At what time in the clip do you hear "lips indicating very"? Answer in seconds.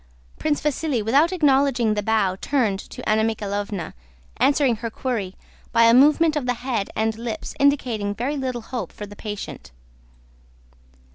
7.19-8.35